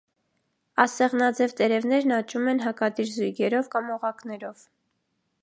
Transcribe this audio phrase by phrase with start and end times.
[0.83, 4.67] Ասեղնաձև տերևներն աճում են հակադիր զույգերով կամ օղակներով։